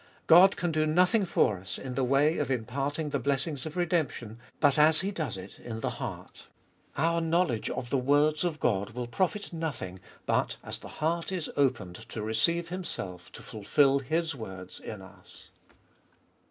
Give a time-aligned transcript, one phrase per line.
[0.25, 4.39] God can do nothing for us, in the way of imparting the blessings of redemption,
[4.59, 6.47] but as He does it in the 118 Sbe Dolfest of Bll heart.
[7.13, 11.51] Our knowledge of the words of God will profit nothing but as the heart is
[11.55, 15.51] opened to receive Himself to fulfil His words in us.